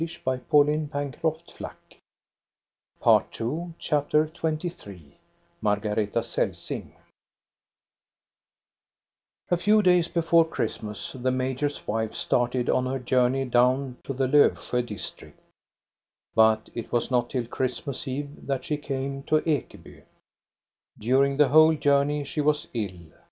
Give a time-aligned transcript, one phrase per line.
[0.01, 1.71] 4S6 THE STORY OF COSTA
[3.03, 5.15] BERUNC^ CHAPTER XXIII
[5.61, 6.95] MARGARETA CELSING
[9.51, 14.25] A FEW days before Christmas the major's wife started on her journey down to the
[14.25, 15.39] Lofsjo district;
[16.33, 20.01] but it was not till Christmas Eve that she came to Ekeby.
[20.97, 23.11] During the whole journey she was ill.